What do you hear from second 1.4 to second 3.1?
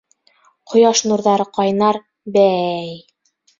ҡайнар, бә-әй...